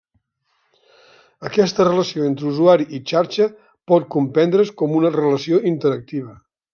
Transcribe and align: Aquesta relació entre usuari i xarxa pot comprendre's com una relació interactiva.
Aquesta 1.49 1.85
relació 1.87 2.25
entre 2.29 2.49
usuari 2.53 2.87
i 2.99 3.01
xarxa 3.13 3.47
pot 3.93 4.09
comprendre's 4.19 4.73
com 4.81 4.97
una 5.01 5.13
relació 5.21 5.61
interactiva. 5.77 6.35